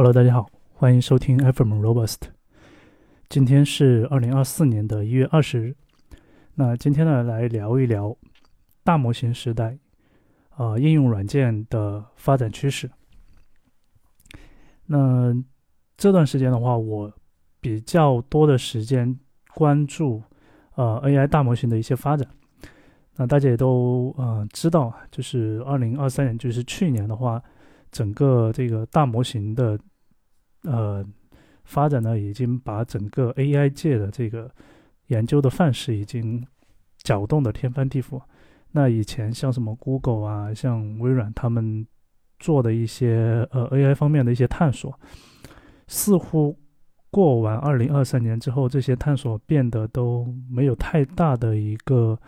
[0.00, 2.16] Hello，大家好，欢迎收听 FM Robust。
[3.28, 5.76] 今天是二零二四年的一月二十日。
[6.54, 8.16] 那今天呢，来聊一聊
[8.82, 9.78] 大模型时代，
[10.56, 12.90] 呃，应用软件的发展趋势。
[14.86, 15.34] 那
[15.98, 17.12] 这段时间的话，我
[17.60, 19.14] 比较多的时间
[19.52, 20.22] 关注
[20.76, 22.26] 呃 AI 大模型的一些发展。
[23.16, 27.42] 那大家也都呃知道，就是二零二三年，就是去年的话。
[27.92, 29.76] 整个这个大模型的
[30.62, 31.04] 呃
[31.64, 34.50] 发展呢，已经把整个 AI 界的这个
[35.06, 36.44] 研究的范式已经
[36.98, 38.20] 搅动的天翻地覆。
[38.72, 41.86] 那以前像什么 Google 啊，像微软他们
[42.38, 44.98] 做的一些呃 AI 方面的一些探索，
[45.88, 46.56] 似乎
[47.10, 52.18] 过完二零二三年之后，这些探索变得都没有太大的一个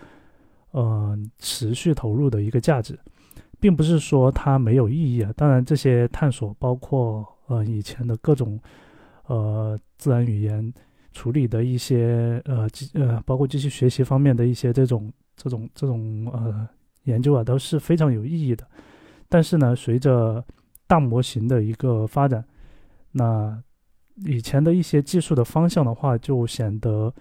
[0.72, 2.98] 呃持续投入的一个价值。
[3.60, 8.58] 并不是说它没有意义啊，当然这些探索包括呃以前的各种
[9.26, 10.72] 呃自然语言
[11.12, 16.66] 处理的一些呃机呃包括机器学习方面的一些这种这种这种呃
[17.04, 18.66] 研究啊都是非常有意义的。
[19.28, 20.44] 但是呢，随着
[20.86, 22.44] 大模型的一个发展，
[23.12, 23.62] 那
[24.24, 27.12] 以前的一些技术的方向的话，就显得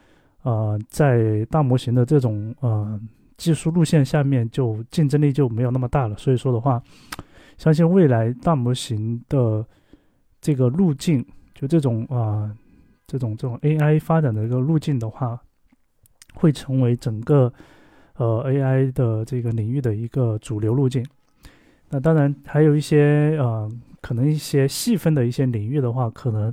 [0.43, 2.99] 呃在大模型的这种呃。
[3.37, 6.79] 技术路线下面就竞争力就没有那么大了，所以说的话，
[7.57, 9.65] 相信未来大模型的
[10.41, 12.51] 这个路径，就这种啊，
[13.05, 15.39] 这种这种 AI 发展的一个路径的话，
[16.33, 17.53] 会成为整个
[18.15, 21.05] 呃 AI 的这个领域的一个主流路径。
[21.89, 23.69] 那当然还有一些呃，
[24.01, 26.51] 可能一些细分的一些领域的话，可能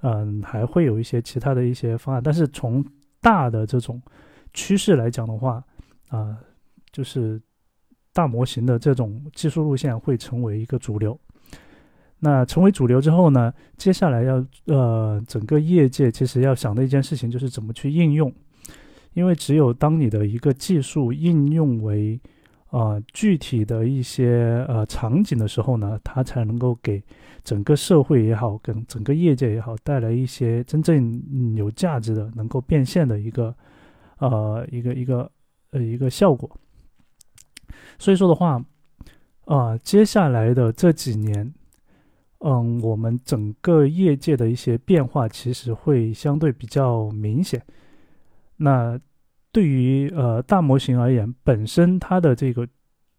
[0.00, 2.84] 嗯还会有一些其他的一些方案，但是从
[3.20, 4.02] 大的这种
[4.52, 5.62] 趋势来讲的话，
[6.08, 6.38] 啊，
[6.90, 7.40] 就是
[8.12, 11.16] 大模型的这种技术路线会成为一个主流。
[12.20, 18.32] 那成为主流之后呢，接下来要呃，整个业界其实要想的一件事情就是怎么去应用。
[19.14, 22.20] 因为只有当你的一个技术应用为
[22.70, 27.02] 啊具体的一些呃场景的时候呢，它才能够给
[27.42, 33.54] 整个社会也好，跟整个业界也好带来一些真正有价值的、能够变现的一个
[34.18, 35.30] 呃一个一个。
[35.70, 36.50] 呃一个效果，
[37.98, 38.64] 所以说的话，
[39.44, 41.52] 啊，接下来的这几年，
[42.40, 47.60] 嗯，我们整个业界的一些变化其实会相对比较明显。
[48.56, 48.98] 那
[49.50, 52.66] 对于呃大模型而言，本身它的这个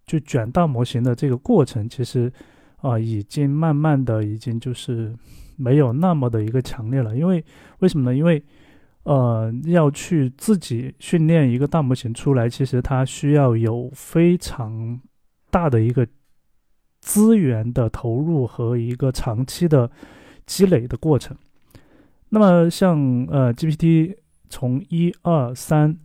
[0.06, 2.32] 就卷大模型的这个过程，其实
[2.78, 5.14] 啊已经慢慢的已经就是
[5.58, 7.18] 没有那么的一个强烈了。
[7.18, 7.44] 因为
[7.80, 8.18] 为什么呢？
[8.18, 8.42] 因为
[9.04, 15.00] 呃，要去自己训练一个大模型出来，其实它需要有非常
[15.50, 16.08] 大的一个
[17.10, 19.90] 资源的投入和一个长期的
[20.46, 21.36] 积累的过程。
[22.30, 24.16] 那么，像呃 GPT
[24.48, 25.98] 从一二三，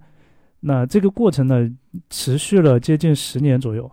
[0.60, 1.70] 那这个过程呢，
[2.08, 3.90] 持续了接近十年左右。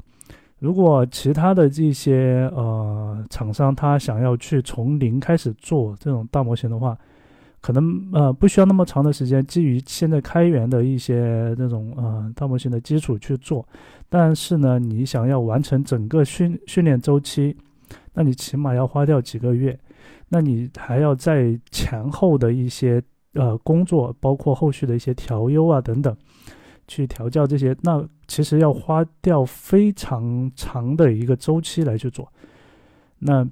[0.59, 6.97] 如果其他的这些呃厂商他想要去从零开始做这种大模型的话，
[7.59, 13.67] 可能呃不需要那么长的时间，基于现在开源的一些这种呃大模型的基础去做，
[14.11, 17.55] 但是呢，你想要完成整个训训练周期，
[18.13, 19.79] 那你起码要花掉几个月，
[20.27, 23.01] 那你还要在前后的一些
[23.35, 26.13] 呃工作，包括后续的一些调优啊等等，
[26.89, 32.29] 去调教这些，那其实要花掉非常长的一个周期来去做，
[33.19, 33.47] 那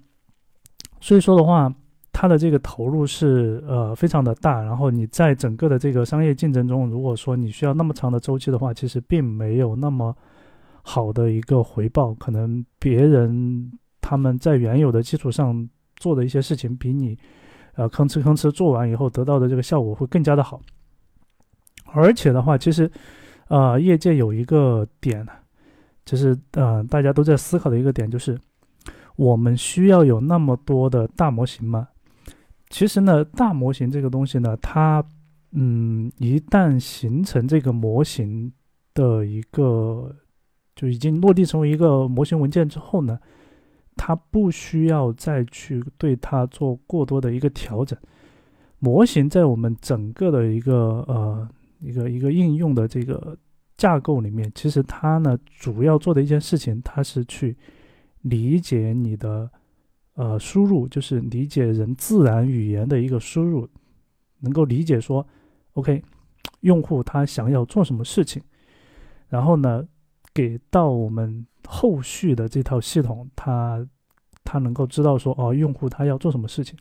[0.99, 1.73] 所以说的话。
[2.11, 10.13] 它的这个投入是呃非常的大，然后你在整个的这个商业竞争中，如果说你需要那么长的周期的话，其实并没有那么
[10.89, 12.15] 好的一个回报。
[12.15, 17.15] 可能别人他们在原有的基础上做的一些事情，比你
[17.75, 20.59] 呃吭哧吭哧做完以后得到的这个效果会更加的好。
[21.93, 22.89] 而且的话，其实
[23.49, 25.23] 呃业界有一个点，
[26.05, 28.35] 就是呃大家都在思考的一个点，就是
[29.15, 31.87] 我们需要有那么多的大模型吗？
[32.69, 35.03] 其实呢，大模型这个东西呢，它，
[35.51, 38.51] 嗯，一旦形成这个模型
[38.93, 40.15] 的一个，
[40.79, 43.19] 就已经落地成为一个模型文件之后呢，
[43.97, 47.99] 它不需要再去对它做过多的一个调整。
[48.79, 51.49] 模型在我们整个的一个呃
[51.81, 53.37] 一个一个应用的这个
[53.75, 57.57] 架构里面，其实它呢主要做的一件事情，它是去
[58.21, 59.51] 理解你的。
[60.15, 63.65] 呃，输入就是理解人自然语言的一个输入，
[64.41, 65.25] 能够理解说
[65.75, 66.03] ，OK，
[66.59, 68.41] 用户他想要做什么事情，
[69.29, 69.87] 然后呢，
[70.39, 73.85] 给到我们后续的这套系统，它
[74.45, 76.77] 它能够知道说哦，用户他要做什么事情。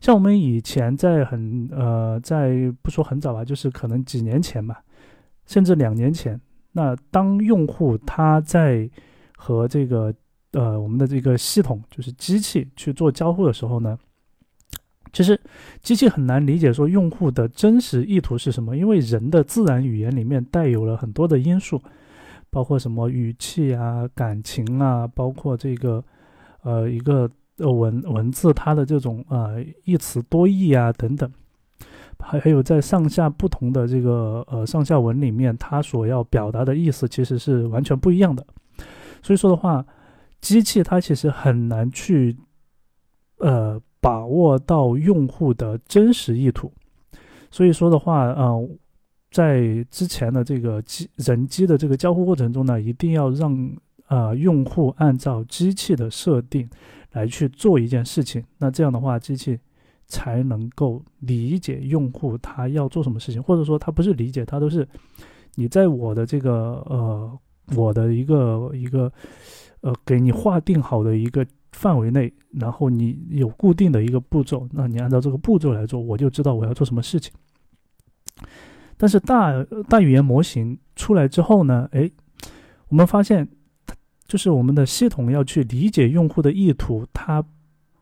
[0.00, 4.82] 像我们以前在很呃，在不说很早吧，就是可能几年前吧，
[5.46, 6.40] 甚至两年前，
[6.72, 8.90] 那当用户他在
[9.36, 10.12] 和这个
[10.52, 13.96] 呃我们的这个系统，就是机器去做交互的时候呢，
[15.12, 15.40] 其实
[15.80, 21.80] 机器很难理解说用户的真实意图是什么，因为人的自然语言里面带有了很多的因素，
[22.50, 26.04] 包括什么语气啊、感情啊，包括这个
[26.62, 27.30] 呃一个。
[27.62, 31.30] 呃，文文字它的这种呃一词多义啊等等，
[32.18, 38.42] 还还有在上下不同的这个呃上下文里面，它所要表达的意思其实是完全不一样的。
[39.22, 39.84] 所以说的话，
[40.40, 42.34] 机器它其实很难去
[43.40, 46.72] 呃把握到用户的真实意图。
[47.50, 48.68] 所以说的话，呃，
[49.30, 53.76] 在之前的这个机人机的这个交互过程中呢，一定要让
[54.08, 56.68] 呃用户按照机器的设定。
[57.12, 59.58] 来去做一件事情，那这样的话，机器
[60.06, 64.86] 才能够理解用户他要做什么事情，或者说他不是理解，他都是
[65.56, 67.38] 你在我的这个呃
[67.74, 69.12] 我的一个一个
[69.80, 77.32] 呃给你划定好的一个范围内，然后你有固定的一个步骤，那你按照这个步骤来做，我就知道我要做什么事情。
[79.00, 82.10] 但是大大语言模型出来之后呢，哎，
[82.88, 83.48] 我们发现。
[84.30, 87.44] 就是我们的系统要去理解用户的意图，它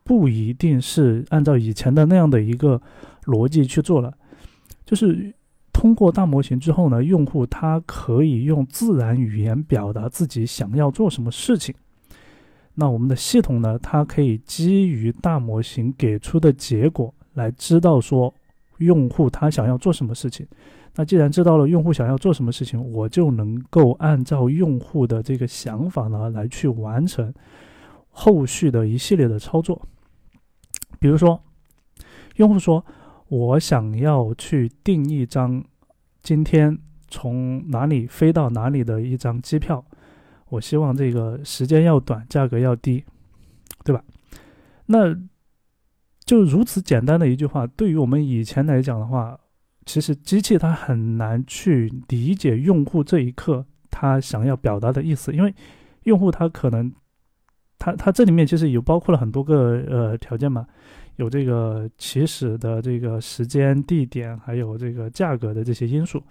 [0.04, 2.78] 不一定是按照以前的那样的一个
[3.24, 4.12] 逻辑去做了。
[4.84, 5.34] 就是
[5.72, 11.74] 通过大模型之后呢，用户他可以用自然语言表达自己想要做什么事情。
[12.74, 18.34] 那我们的系统呢，它可以基于大模型给出的结果来知道说
[18.76, 20.46] 用户他想要做什么事情。
[21.00, 27.32] 那既然知道了用户想要做什么事情，我就能够按照用户的这个想法呢来去完成
[28.08, 29.80] 后续的一系列的操作。
[30.98, 31.40] 比如说，
[32.34, 32.84] 用户说
[33.30, 35.62] ：“我想要去订一张
[36.20, 39.84] 今天从哪里飞到哪里的一张机票，
[40.48, 43.04] 我希望这个时间要短，价格要低，
[43.84, 44.02] 对吧？”
[44.86, 45.14] 那
[46.24, 49.38] 就如此简单的一句话，对于我们以前来讲的话。
[49.88, 55.54] 其实机器它很难去理解用户这一刻他想要表达的意思，因为
[56.04, 56.92] 用户他可能，
[57.78, 60.66] 他他这里面其实有包括了很多个呃条件嘛，
[61.16, 66.22] 有这个起始的这个时间、地点，还有这个价格的这些因素。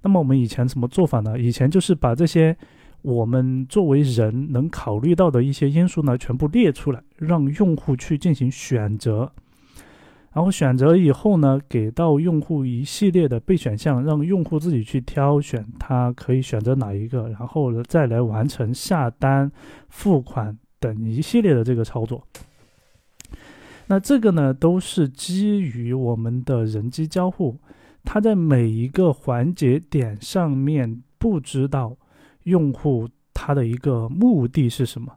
[0.00, 1.38] 那么我们以前怎么做法呢？
[1.38, 2.56] 以前就是把这些
[3.02, 9.30] 我们作为人能考虑到的一些因素呢，全部列出来，让用户去进行选择。
[10.36, 19.50] 然后选择以后呢，给到用户一系列的备选项，让用户自己去挑选，他可以选择哪一个，然后呢再来完成下单、
[19.88, 22.22] 付款等一系列的这个操作。
[23.86, 27.56] 那这个呢，都是基于我们的人机交互，
[28.04, 31.96] 它在每一个环节点上面不知道
[32.42, 35.10] 用户他的一个目的是什么。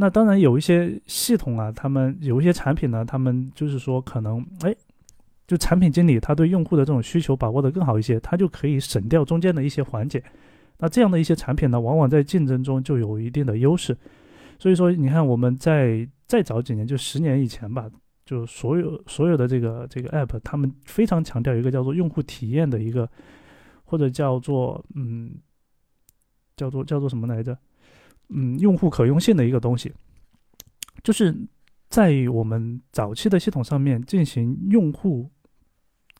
[0.00, 4.72] 那当然有一些系统啊，他们有一些产品呢，他们就是说可能，哎，
[5.44, 10.22] 就产品经理他对用户的这种需求把握的更好一些，他就可以省掉中间的一些环节。
[10.78, 13.98] 那这样的一些产品呢，往往在竞争中就有一定的优势。
[14.56, 17.90] 所以说，你看我们在再早几年，就十年以前吧，
[18.24, 23.10] 就所有所有的这个这个 app，他们非常强调一个叫做用户体验的一个，
[23.84, 25.34] 或者叫做嗯，
[26.56, 27.58] 叫做叫做什么来着？
[28.30, 29.92] 嗯，用户可用性的一个东西，
[31.02, 31.34] 就是
[31.88, 35.30] 在我们早期的系统上面进行用户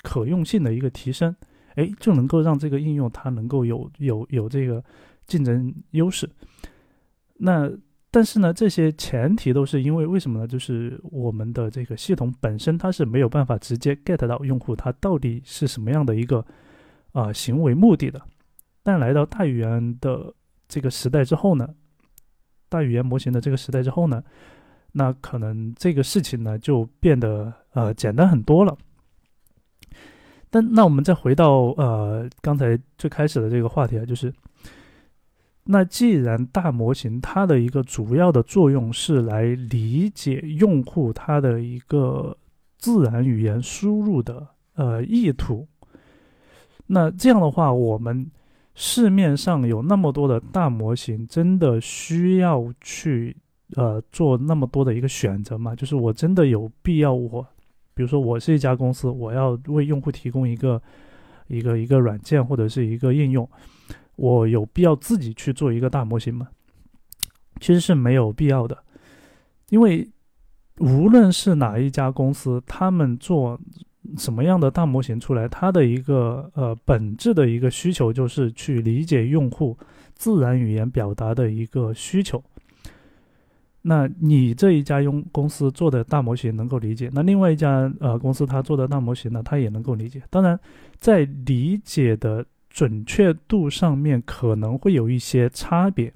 [0.02, 1.36] 可用性的一个提升，
[1.74, 4.82] 哎，就能够让这个应用它能够有有有这个
[5.26, 6.26] 竞争优势。
[7.34, 7.70] 那
[8.10, 10.46] 但是呢，这些前提都是因为为什么呢？
[10.46, 16.42] 就是我们的这个系统本身它是没有办法直接 get 到用户他到底是什么样的一个
[17.12, 18.18] 啊行为目的的。
[18.82, 20.32] 但来到大语言的
[20.66, 21.68] 这个时代之后呢？
[22.68, 24.22] 大语言模型的这个时代之后呢，
[24.92, 28.76] 那可能这个事情呢就变得呃简单很多了。
[30.50, 34.32] 但那我们再回到呃刚才最开始的这个话题啊，就是
[35.64, 42.36] 那既然大模型它的一个主要的作用是来理解用户他的一个
[42.76, 45.66] 自然语言输入的呃意图，
[46.86, 48.30] 那这样的话我们。
[48.80, 53.36] 市面上有那么多的大模型，真的需要去
[53.74, 55.74] 呃做那么多的一个选择吗？
[55.74, 57.44] 就是我真的有必要我，
[57.92, 60.80] 比如说我是一家公司，我要为用户提供一个
[61.48, 63.50] 一个一个软件或者是一个应用，
[64.14, 66.46] 我有必要自己去做一个大模型吗？
[67.58, 68.78] 其实是没有必要的。
[69.70, 70.08] 因为
[70.78, 73.58] 无论是哪一家公司，他们做
[74.16, 79.76] 什么样的大模型出来，它的一个呃本质的一个需求就是去理解用户
[80.14, 82.42] 自然语言表达的一个需求。
[83.82, 90.20] 那你这一家用公司做的大模型能够理解，那另外一家呃公司他做的大模型呢，他也能够理解。
[90.30, 90.58] 当然，
[90.98, 96.12] 在理解的准确度上面可能会有一些差别，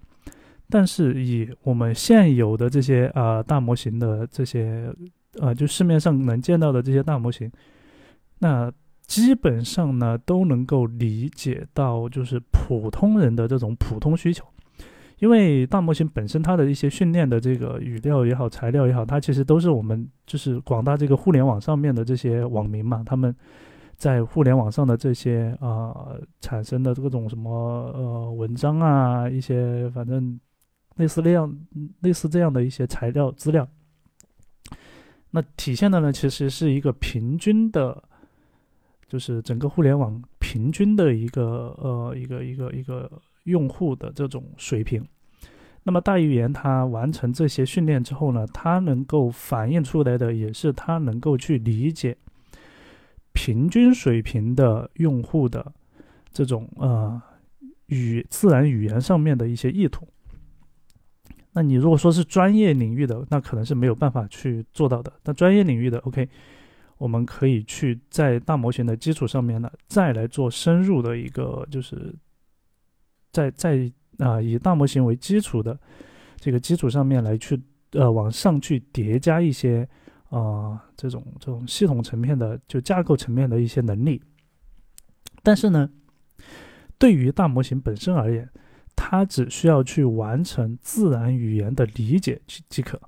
[0.68, 4.92] 但是以我们现有的这些啊大模型的这些
[5.38, 7.50] 呃，就市面上能见到的这些大模型，
[8.42, 8.70] 那
[9.06, 14.44] 基本上呢都能够理解到就是普通人的这种普通需求。
[15.20, 23.32] 因为大模型本身它的一些训练的这个语料也好，材料也好，它其实都是我们就是广大这个互联网上面的这些网民嘛，他们
[23.96, 25.94] 在互联网上的这些啊
[26.40, 27.50] 产生的各种什么
[27.94, 30.40] 呃文章啊，一些反正
[30.96, 31.56] 类似那样
[32.00, 33.68] 类似这样的一些材料资料，
[35.30, 38.02] 那体现的呢其实是一个平均的，
[39.12, 43.10] 就是整个互联网平均的一个呃一个一个一个。
[43.44, 45.04] 用户的这种水平，
[45.82, 52.16] 那么大语言它完成这些训练之后呢，它能够反映出来的也是它能够去理解
[53.32, 55.72] 平均水平的用户的
[56.32, 57.20] 这种呃
[57.86, 60.06] 语自然语言上面的一些意图。
[61.54, 65.12] 那你如果说是专业领域的，那可能是没有办法去做到的。
[65.24, 66.28] 那专业领域的，OK，
[67.02, 72.14] 我们可以去在大模型的基础上面呢，再来做深入的一个就是。
[73.34, 75.80] 在在啊，以大模型为基础的
[76.36, 77.58] 这个基础上面来去
[77.92, 79.88] 呃往上去叠加一些
[80.28, 84.22] 啊这种这种系统层面的就架构层面的一些能力，
[85.42, 85.88] 但是呢，
[86.98, 88.46] 对于大模型本身而言，
[88.94, 93.00] 它只需要去完成自然语言的理解即即可。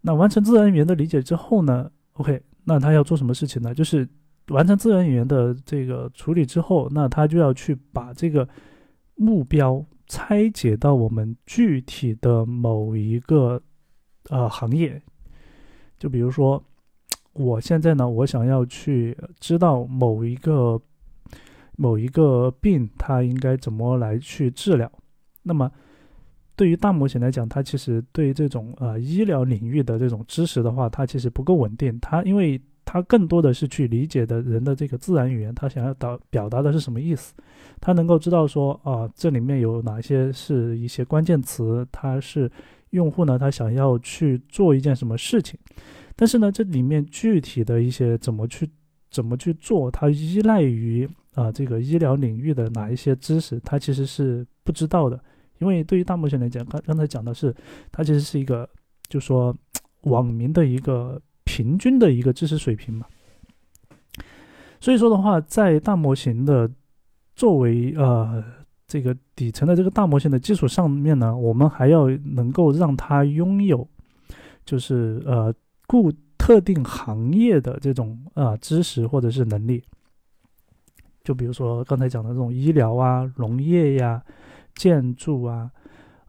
[0.00, 3.72] 那完成自然语言的理解之后呢，OK，那他要做什么事情呢？
[3.72, 4.06] 就是
[4.48, 8.46] 完成自然语言的这个处理之后，那他就要去把这个。
[9.18, 13.58] 目标拆解到我们具体的某一个
[14.28, 15.00] 呃行业，
[15.98, 16.62] 就比如说，
[17.32, 20.78] 我现在呢，我想要去知道某一个
[21.76, 24.92] 某一个病，它应该怎么来去治疗。
[25.42, 25.72] 那么，
[26.56, 32.00] 对于大模型来讲，它其实对于这种呃医疗领域的这种知识的话，它其实不够稳定。
[32.00, 37.34] 它因为它更多的是去理解的人的这个自然语言，他想要导表达的是什么意思，
[37.80, 42.50] 他能够知道说啊，这里面有哪些是一些关键词，它是
[42.90, 45.58] 用户呢，他想要去做一件什么事情，
[46.14, 48.70] 但是呢，这里面具体的一些怎么去
[49.10, 55.20] 怎么去做，它依赖于啊这个医疗领域的哪一些知识，它其实是不知道的，
[55.58, 57.54] 因为对于大模型来讲，刚刚才讲的是，
[57.90, 58.68] 它其实是一个
[59.08, 59.56] 就说
[60.02, 61.20] 网民的一个。
[61.48, 63.06] 平均的一个知识水平嘛，
[64.80, 66.68] 所以说的话，在大模型的
[67.36, 68.44] 作为呃
[68.86, 73.88] 这个底层的这个大模型的基础上面呢，我们还要能够让它拥有，
[74.64, 75.54] 就是呃
[75.86, 79.82] 固特定行业的这种啊知识或者是能力，
[81.22, 84.20] 就比如说刚才讲的这种医疗啊、农业呀、
[84.76, 85.68] 建筑啊、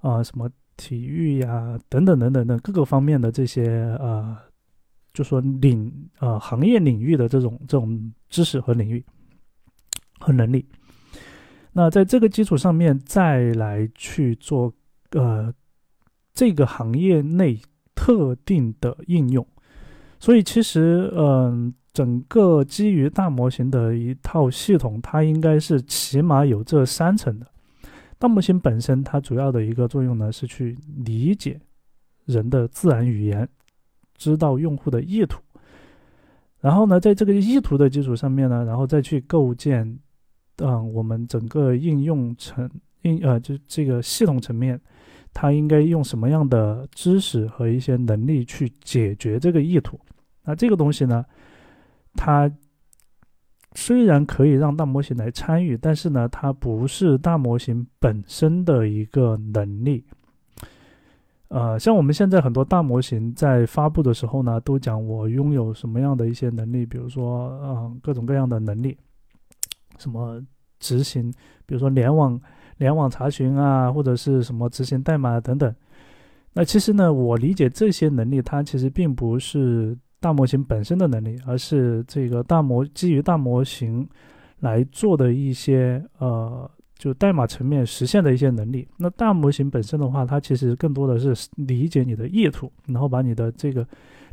[0.01, 4.35] 啊什么体育呀等等等等等各个方面的这些呃。
[5.13, 9.03] 就说领呃行业领域的这种这种知识和领域
[10.19, 10.63] 和能力，
[11.73, 14.71] 那在这个基础上面再来去做
[15.13, 15.51] 呃
[16.35, 17.59] 这个行业内
[17.95, 19.43] 特定的应用，
[20.19, 27.47] 所以其实嗯整个基于大模型的一套系统，它应该是起码有这三层的。
[28.19, 31.59] 大模型本身它主要的一个作用呢是去理解
[32.25, 33.47] 人的自然语言。
[34.19, 35.39] 知道用户的意图，
[36.59, 39.99] 然后呢，在这个意图的基础上面呢，然后再去构建，
[40.55, 42.67] 嗯，我们整个应用层
[43.03, 44.81] 应呃，就这个系统层面，
[45.35, 49.99] 它应该用什么样的知识和一些能力去解决这个意图？
[50.43, 51.23] 那这个东西呢，
[52.15, 52.51] 它
[53.79, 60.03] 虽然可以让大模型来参与，但是呢，它不是大模型本身的一个能力。
[61.49, 68.97] 呃，像我们现在很多大模型在发布的时候呢，都讲我拥有什么样的一些能力，比如说，嗯，各种各样的能力，
[69.99, 70.43] 什么
[70.79, 71.31] 执行，
[71.67, 72.41] 比如说联网、
[72.77, 75.71] 联网查询啊，或者是什么执行代码等等。
[76.51, 84.07] 那其实呢，我理解这些能力，它其实并不是大模型本身的能力，而是这个大模基于大模型
[84.61, 88.87] 来做的一些呃就代码层面实现的一些能力。
[88.97, 93.87] 那大模型本身的话，它其实更多的是理解你的意图，然后把你的这个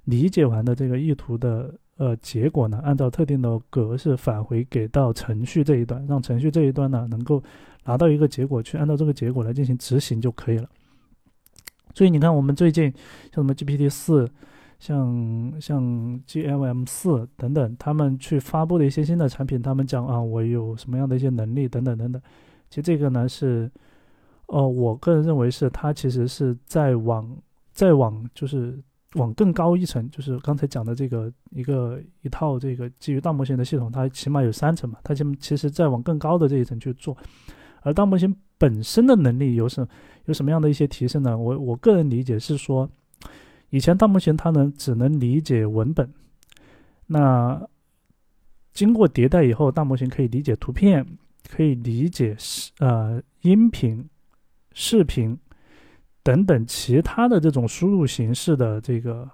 [0.04, 7.42] 理解完的这个意图的呃结果呢，按照特定的格式返回给到程序这一端，让程序这一端呢能够
[7.84, 10.66] 拿到一个结果，去按照这个结果来进行执行就可以了。
[11.94, 12.90] 所以你看，我们最近
[13.30, 14.26] 像什么 GPT 四。
[14.84, 15.82] 像像
[16.26, 22.20] GLM 四等等，他们去发布的一些新的产品，他们讲啊，我有什么样的一些能力等等等等。
[22.68, 23.70] 其实这个呢是，
[24.48, 27.34] 呃，我个人认为是它其实是在往
[27.72, 28.78] 再往就是
[29.14, 37.16] 往更高一层，就是刚才讲的这个一个一套这个基于大模型的系统，它起码有三层嘛，它其其实再往更高的这一层去做。
[37.80, 39.88] 而大模型本身的能力有什
[40.26, 41.38] 有什么样的一些提升呢？
[41.38, 42.86] 我我个人理解是说。
[43.74, 46.08] 以前大模型它能只能理解文本，
[47.08, 47.60] 那
[48.72, 51.04] 经过迭代以后，大模型可以理解图片，
[51.50, 54.08] 可以理解视呃音频、
[54.74, 55.36] 视频
[56.22, 59.28] 等等其他的这种输入形式的这个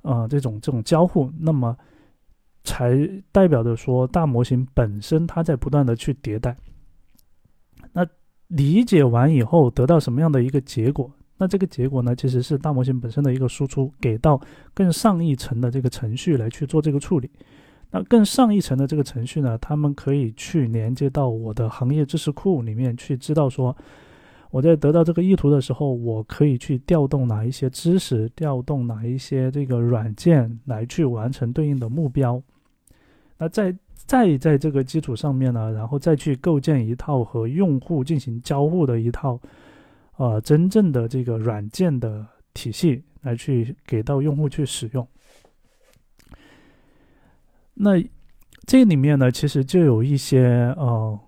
[0.00, 1.76] 呃这种这种交互，那么
[2.64, 6.56] 才代表着说大模型本身它在不断的去迭代。
[7.92, 8.04] 那
[8.48, 11.08] 理解完以后得到什么样的一个结果？
[11.42, 14.40] 那这个结果呢，其实是大模型本身的一个输出，给到
[14.72, 17.28] 更上一层的这个程序来去做这个处理。
[17.90, 23.76] 那更上一层的这个程序呢，他们可以去连接到我的行业知识库里面去，知道说
[24.52, 32.40] 我在得到这个意图的时候，我可以去调动哪一些知识，调动哪一些这个软件来去完成对应的目标。
[33.36, 39.40] 那在再在这个基础上面呢，然后再去构建一套和用户进行交互的一套。
[40.16, 45.06] 呃，真正的这个软件的体系来去给到用户去使用，
[47.74, 47.92] 那
[48.66, 51.18] 这里面呢，其实就有一些呃，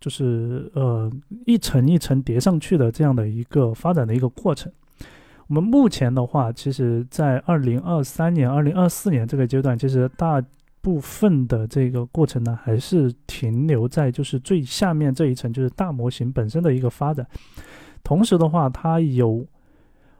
[0.00, 1.10] 就是呃
[1.46, 4.72] 一层一层叠上去的这样的一个发展的一个过程。
[5.48, 10.42] 我们目前的话，其实，在二零二三年、二零二四年这个阶段，其实大
[10.80, 17.26] 部分的这个过程呢，还是停留在就是最下面这一层，就是大模型本身的一个发展。
[18.04, 19.46] 同时的话，它有，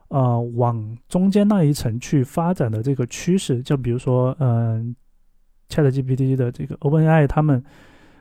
[0.07, 4.95] 呃，往中间那一层去发展的这个趋势，就比如说，嗯
[5.69, 7.61] ，ChatGPT 的这个 OpenAI 他们，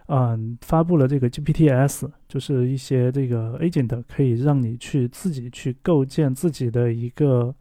[0.07, 7.55] 嗯，发布了这个 GPTs，就是一些这个 agent 可以让你去自己去构建自己的一个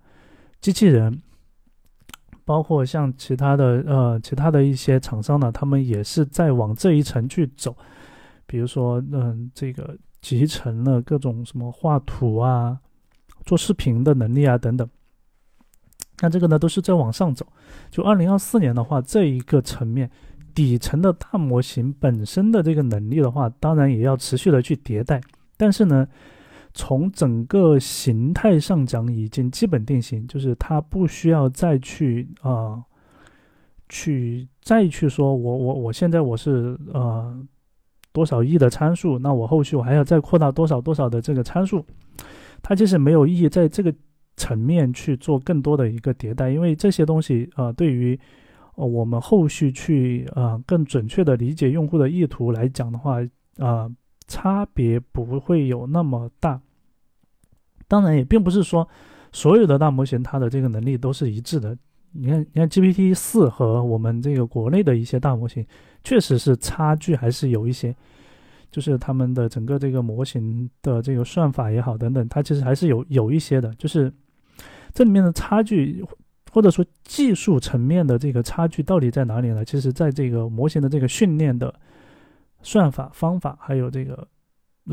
[0.60, 1.22] 机器人，
[2.44, 7.78] 包括像其他的呃其他的一些厂商呢，他们也是在往这一层去走，
[8.48, 9.96] 比如说，嗯，这个。
[10.22, 12.80] 集成了各种什么画图啊、
[13.44, 14.88] 做视频的能力啊等等，
[16.20, 17.46] 那这个呢都是在往上走。
[17.90, 20.10] 就二零二四年的话，这一个层面
[20.54, 25.20] 底层的大模型本身的这个能力的话，当然也要持续的去迭代。
[25.58, 26.08] 但是呢，
[26.74, 32.84] 从整个形态上讲，已经基本定型，就是它不需要再去啊，
[33.90, 37.44] 去再去说我我我现在我是呃。
[38.12, 39.18] 多少亿的参数？
[39.20, 41.86] 那我后续我还要再扩大多少多少的这个参数？
[42.62, 43.94] 它其实没有意义在这个
[44.38, 48.20] 层面去做更多的一个迭代，因为这些东西啊，对于
[48.76, 53.20] 我们后续去啊更准确的理解用户的意图来讲的话
[53.58, 53.90] 啊，
[54.28, 56.62] 差别不会有那么大。
[57.88, 58.88] 当然，也并不是说
[59.32, 61.78] 所有的大模型它的这个能力都是一致的。
[62.14, 65.66] 你看，你看 GPT 四和我们这个国内的一些大模型，
[66.04, 67.96] 确实是差距还是有一些，
[68.72, 74.12] 就是他们的整个这个模型的这个算法也好等等，它其实还是有有一些的，就是
[74.94, 76.04] 这里面的差距
[76.52, 79.64] 或者说技术层面的这个差距到底在哪里呢？
[79.64, 81.74] 其实在这个模型的这个训练的
[82.62, 84.28] 算法方法，还有这个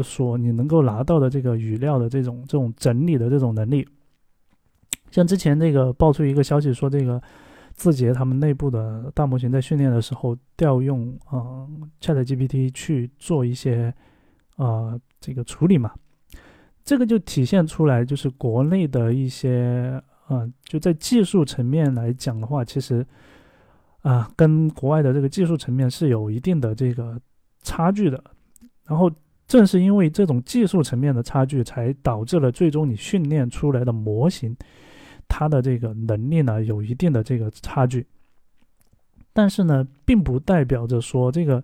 [0.03, 3.87] 说你能够拿到的这个语料的这种这种整理的这种能力。
[5.11, 7.21] 像之前那个爆出一个消息说，这个
[7.79, 11.65] 字节他们内部的大模型在训练的时候调用啊
[12.01, 13.95] ChatGPT 去做一些
[14.57, 15.93] 啊这个处理嘛，
[16.83, 23.07] 这个就体现出来就是国内的一些啊就在技术层面来讲的话，其实
[24.03, 27.17] 啊跟国外的这个技术层面是有一定的这个
[27.63, 28.23] 差距的。
[28.89, 29.09] 然后
[29.47, 34.57] 正是因为这种技术层面的差距，才导致了最终你训练出来的模型。
[35.29, 38.07] 它的这个能力呢，有一定的这个差距，
[39.33, 41.63] 但是呢，并不代表着说这个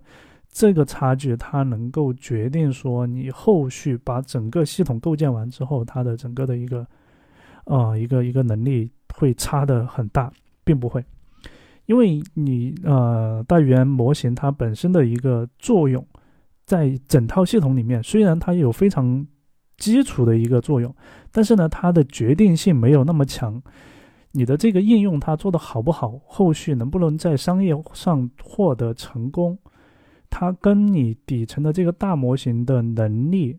[0.49, 6.87] 这个差距它能够决定说你后续把整个系统构建完之后，它的整个的一个
[7.65, 10.31] 呃一个一个能力会差的很大，
[10.63, 11.03] 并不会，
[11.85, 16.05] 因为你呃大语言模型它本身的一个作用，
[16.65, 19.25] 在整套系统里面，虽然它有非常
[19.77, 20.93] 基础的一个作用，
[21.31, 23.61] 但是呢，它的决定性没有那么强。
[24.31, 29.57] 你的这个应用它做的好不好，后续能不能在商业上获得成功，
[30.29, 33.57] 它跟你底层的这个大模型的能力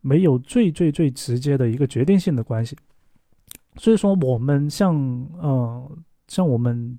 [0.00, 2.76] 没有最最最直接的一个决定性的关系。
[3.76, 4.94] 所以说，我们像
[5.40, 5.90] 呃，
[6.28, 6.96] 像我们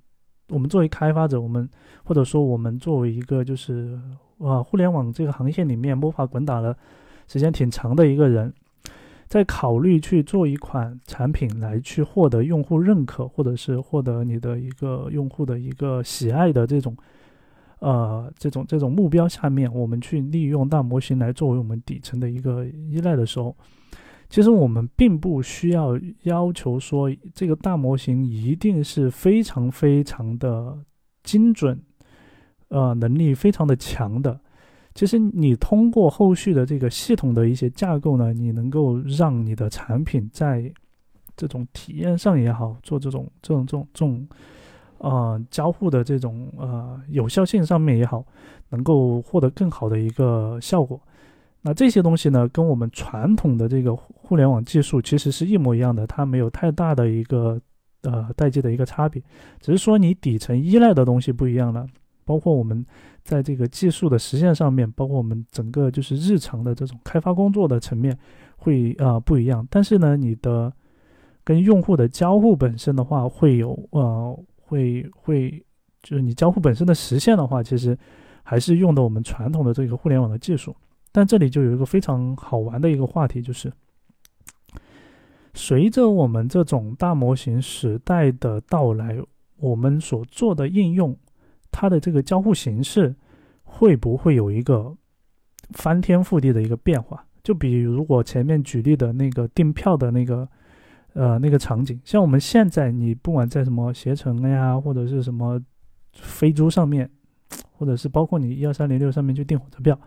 [0.48, 1.66] 我们作为开发者，我们
[2.04, 3.98] 或者说我们作为一个就是
[4.38, 6.76] 啊，互联网这个行业里面摸爬滚打了
[7.26, 8.52] 时间挺长的一个人。
[9.28, 16.96] 在考虑去做一款产品来去获得用户认可，或者是获得你的一个用户的一个喜爱的这种，
[17.80, 23.56] 呃，这种这种目标下面，我们去利用大模型来作为我们底层的一个依赖的时候，
[24.30, 30.78] 其实我们并不需要要求说这个大模型一定是非常非常的
[31.24, 31.82] 精准，
[32.68, 34.40] 呃，能力非常的强的。
[34.96, 40.72] 其实你通过后续的这个系统的一些架构呢，你能够让你的产品在
[41.36, 44.26] 这种体验上也好，做这种这种这种这种
[44.96, 48.24] 呃交互的这种呃有效性上面也好，
[48.70, 50.98] 能够获得更好的一个效果。
[51.60, 57.60] 那这些东西呢，跟我们传统的这个互联网技术其实是一模一样的，它没有太大的一个
[58.00, 59.22] 呃代际的一个差别，
[59.60, 61.86] 只是说你底层依赖的东西不一样了，
[62.24, 62.82] 包括我们。
[63.26, 68.16] 在这个技术的实现上面，包括我们整个就是日常的这种开发工作的层面，
[68.56, 69.66] 会啊不一样。
[69.68, 70.72] 但是呢，你的
[71.42, 75.60] 跟用户的交互本身的话，会有呃会会
[76.02, 77.98] 就是你交互本身的实现的话，其实
[78.44, 80.74] 还是用的我们传统的这个互联网的技术。
[81.10, 83.72] 但这里就有一个非常好玩的一个话题，就是
[85.52, 89.18] 随着我们这种大模型时代的到来，
[89.58, 91.16] 我们所做的应用。
[91.78, 93.14] 它的这个交互形式
[93.62, 94.96] 会不会有一个
[95.72, 97.22] 翻天覆地的一个变化？
[97.42, 100.48] 就比如我前面举例的那个订票的那个
[101.12, 105.60] 呃那个场景，像我们现在你不管在什么携程呀，或者是什么
[106.14, 107.10] 飞猪上面，
[107.72, 110.00] 或者是包括你一二三零六上面去订火车票，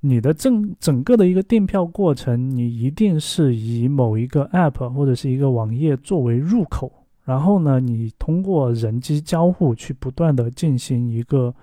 [0.00, 7.01] 你的整整个的一个订票过程，你一定是以某一个 app 或者是一个网页作为入口。
[7.24, 11.54] 然后呢，你通过人机交互去不断的进行一个，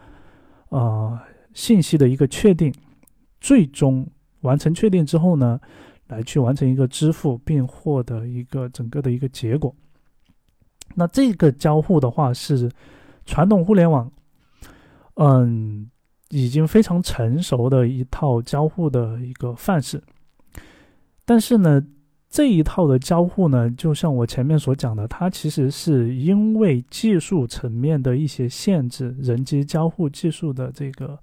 [0.70, 1.20] 呃，
[1.54, 2.74] 信息的一个确定，
[3.42, 4.08] 最终
[4.42, 5.60] 完成确定之后呢，
[6.08, 9.76] 来去完成一个支付，并获得一个整个的一个结果。
[10.96, 12.72] 那这个交互的话是
[13.26, 14.10] 传统互联网，
[15.16, 15.92] 嗯，
[16.30, 20.02] 已经非常成熟的一套交互的一个范式，
[21.26, 21.86] 但是呢。
[22.30, 31.20] 这一套的交互呢，就像我前面所讲的，它其实是因为技术层面的一些限制，人机交互技术的这个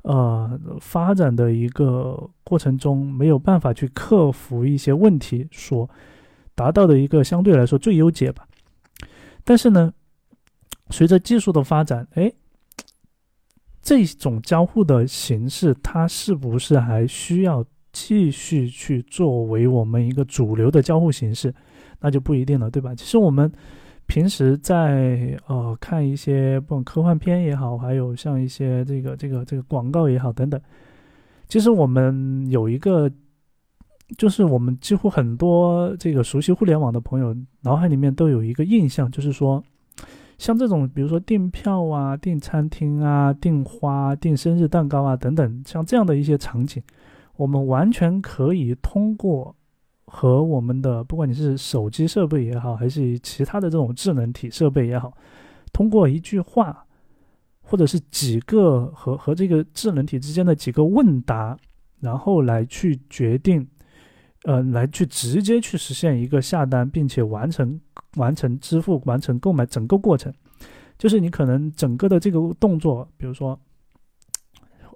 [0.00, 5.88] 呃发展的一个过程中，没有办法去克服一些问题，所
[6.54, 8.48] 达到的一个相对来说最优解吧。
[9.44, 9.92] 但是呢，
[10.88, 12.32] 随着技术的发展，哎，
[13.82, 17.62] 这种交互的形式，它是不是还需要？
[17.92, 21.54] 继续去作为我们一个主流的交互形式，
[22.00, 22.94] 那就不一定了，对吧？
[22.94, 23.52] 其实我们
[24.06, 30.60] 平时在呃看一些不管科幻片也好，还有像一些这个这个这个广告也好等等，
[31.46, 33.10] 其实我们有一个，
[34.16, 39.62] 就是我们几乎很多这个熟悉互联网的朋友脑海里面都有一个印象，就是说，
[40.38, 46.82] 像这种比如说订票啊、订餐厅啊、订花、订生日蛋糕啊等等，像这样的一些场景。
[47.42, 49.52] 我们完全可以通过
[50.04, 55.12] 和我们的，不管你是手机设备也好，还是其他的这种智能体设备也好，
[55.72, 56.86] 通过一句话，
[57.60, 61.58] 或者是几个和和这个智能体之间的几个问答，
[61.98, 63.66] 然后来去决定，
[64.44, 67.80] 呃，来去直接去实现一个下单，并且完成
[68.18, 70.32] 完成支付、完成购买整个过程，
[70.96, 73.58] 就是你可能整个的这个动作，比如说。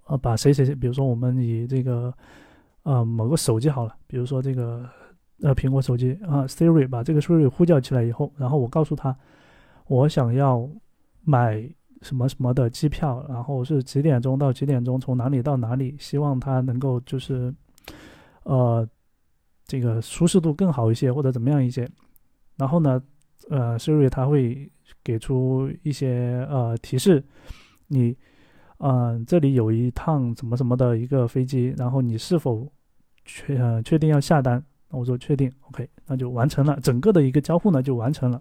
[0.06, 2.14] 呃，把谁谁谁，比如说我们以这个，
[2.84, 4.88] 呃，某个手机好了，比如说这个，
[5.42, 9.16] 呃，苹果手机啊，Siri 把这个 Siri 呼叫起来以后，然后我告诉他，
[9.88, 10.68] 我想要
[11.24, 11.68] 买
[12.02, 17.52] 什么什么的机票，然后是几点钟到几点钟，从哪里到哪里，希望它能够就是，
[18.44, 18.88] 呃，
[19.64, 21.88] 这个舒适度更好一些或者怎么样一些，
[22.56, 23.02] 然后呢，
[23.50, 24.70] 呃，Siri 它会
[25.02, 27.24] 给出一些呃提示，
[27.88, 28.16] 你。
[28.78, 32.66] 嗯，这里有一趟怎么怎么的一个飞机，然后你是否
[33.24, 34.62] 确呃确定要下单？
[34.90, 38.40] 那我说确定，OK，那就完成了，整个的一个交互呢就完成了。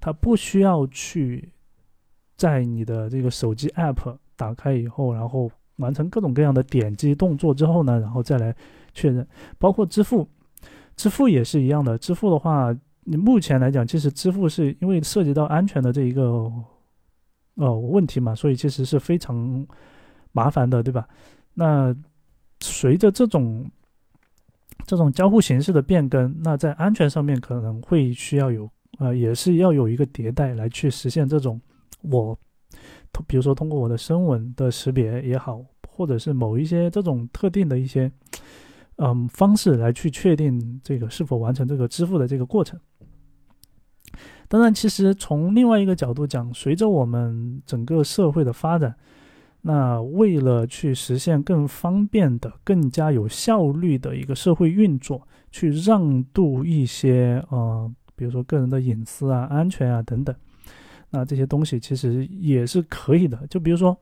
[0.00, 1.48] 它不需要去
[2.36, 8.54] 在你的这个手机 App 打开以后，然后完成各种各样的点击动作之后呢，然后再来
[8.94, 9.26] 确认。
[9.58, 10.26] 包括支付，
[10.96, 11.98] 支付也是一样的。
[11.98, 16.50] 支付的话，你目前来讲，其实支付是因为涉及到安全的这一个
[17.58, 19.66] 呃问题嘛，所以其实是非常
[20.32, 21.06] 麻烦的，对吧？
[21.54, 21.94] 那
[22.60, 23.70] 随着这种
[24.86, 28.68] 这种交互形式的变更，那在安全上面可能会需要有
[28.98, 31.60] 呃，也是要有一个迭代来去实现这种
[32.02, 32.36] 我，
[33.26, 38.10] 比如说通过我的声纹的识别也好，或者是某一些这种特定的一些
[38.96, 42.78] 嗯方式来去确定这个是否完成这个支付的这个过程。
[44.48, 48.94] 当然，其实从另外一个角度讲，随着我们整个社会的发展。
[49.60, 60.34] 那为了去实现更方便的、更加有效率的一个社会运作，去让渡一些呃，比如说个人的隐私啊、安全啊等等，
[61.10, 63.44] 那这些东西其实也是可以的。
[63.48, 63.94] 就比如说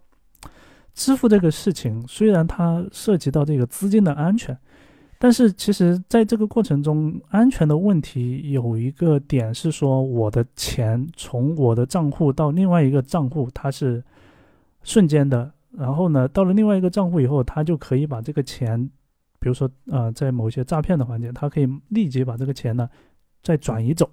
[0.93, 4.57] 支付这个事情，虽然它涉及到这个资金的安全，
[5.19, 14.03] 但是其实在这个过程中，安全的问题有一个点是说，我的钱从我的账户到另外一个账户，它是。
[14.89, 18.81] 瞬间的，然后呢，到了另外一个账户以后，他就可以把这个钱，
[19.41, 22.89] 比如说啊，在某些诈骗的环节，他可以立即把这个钱呢
[23.43, 24.09] 再转移走。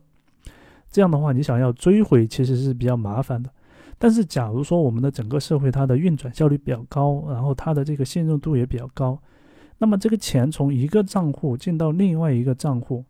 [0.89, 3.51] 这样的话，你想要追回其实是比较麻烦的。
[3.99, 9.21] 但是，假如说我们的整个社会它的运转效率比较高，然后它的这个信任度也比较高，
[9.83, 13.03] 那么这个钱从一个账户进到另外一个账户，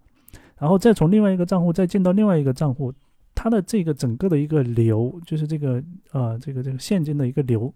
[0.58, 2.92] 然后再从另外一个账户再进到另外一个账户。
[3.36, 5.84] 它的这个整个的一个流，就是这个
[6.14, 7.72] 呃，这个这个现金的一个流，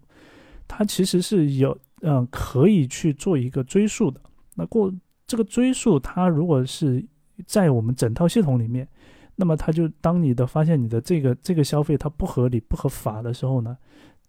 [0.66, 4.20] 它其实是有呃可以去做一个追溯的。
[4.56, 4.92] 那过
[5.28, 7.06] 这个追溯，它如果是
[7.46, 8.88] 在我们整套系统里面，
[9.36, 13.78] 那么它就当你的发现你的这个这个消费它不合理不合法的时候呢，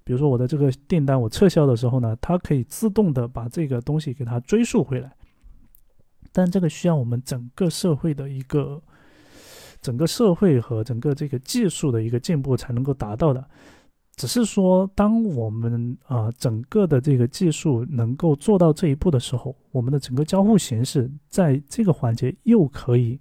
[0.10, 5.14] 比如说我的这个订单我撤销的时候呢，它可以自动的把这个东西给它追溯回来。
[6.32, 8.82] 但这个需要我们整个社会的一个。
[9.82, 13.48] 整个社会和整个这个技术的一个进步才能够达到的，
[14.18, 23.18] 只是说，当我们啊整个的这个技术能够做到这一步的时候，我们的整个交互形式在这个环节又可以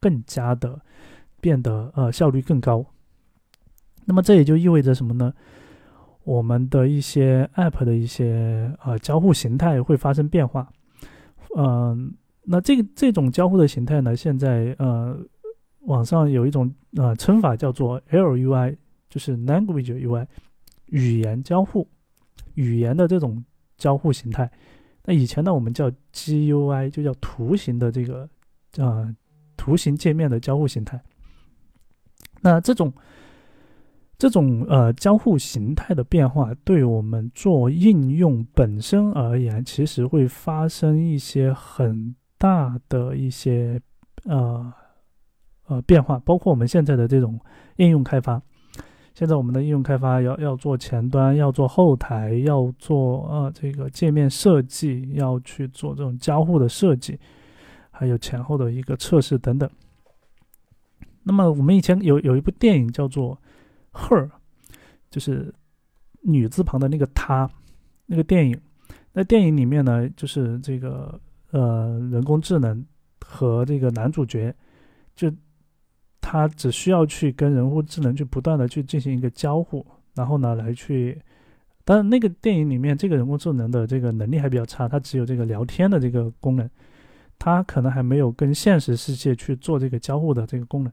[0.00, 0.80] 更加的
[1.42, 2.82] 变得呃效率更高。
[4.06, 5.30] 那么这也就意味着什么呢？
[6.24, 10.70] 我们的一些 App 的一些呃交互形态会发生变化。
[11.56, 15.18] 嗯，那这个这种交互的形态呢，现在呃。
[15.86, 18.76] 网上有一种呃称法叫做 LUI，
[19.08, 20.24] 就是 Language UI，
[20.86, 21.88] 语言交互，
[22.54, 23.44] 语言的这种
[23.76, 24.48] 交互形态。
[25.04, 28.30] 那以前呢，我们叫 GUI，就叫图形的这个
[28.78, 29.12] 啊
[29.56, 31.02] 图形界面的交互形态。
[32.42, 32.92] 那这种
[34.22, 43.80] 这种呃交互形态的变化，对我们做应用本身而言，其实会发生一些很大的一些
[44.26, 44.72] 呃。
[45.66, 47.38] 呃，变化包括我们现在的这种
[47.76, 48.40] 应用开发。
[49.14, 57.18] 现在我们的应用开发要要做前端，要做后台，要做呃这个界面设计，要去做这种交互的设计，
[57.90, 59.70] 还有前后的一个测试等等。
[61.22, 63.34] 那么我们以前有有一部电影叫做
[63.92, 64.28] 《Her》，
[65.10, 65.54] 就是
[66.22, 67.50] 女字旁的那个她，
[68.06, 68.60] 那个电影。
[69.12, 72.84] 那电影里面呢，就是这个呃人工智能
[73.20, 74.54] 和这个男主角
[75.14, 75.32] 就。
[76.24, 81.20] 他只需要去跟人工智能去不断的去进行一个交互，然后呢来去，
[81.84, 86.70] 当然那个电影里面这个人工智能的这个能力还比较差，它只有这个聊天的这个功能，
[87.40, 90.92] 它可能还没有跟现实世界去做这个交互的这个功能，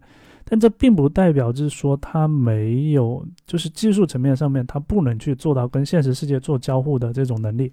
[0.51, 7.71] 但这并不代表就是说它没有，就是技术层面上面它不能去做到跟现实世界做交互的这种能力。